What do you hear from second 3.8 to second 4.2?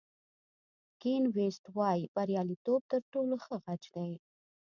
دی.